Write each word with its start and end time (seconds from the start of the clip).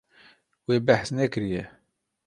Wê 0.67 0.75
behs 0.87 1.09
nekiriye. 1.15 1.63